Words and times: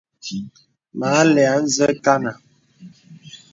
Mə 0.97 1.07
àlə̀ 1.19 1.45
ā 1.53 1.55
nzə 1.65 1.87
kanà. 2.03 2.31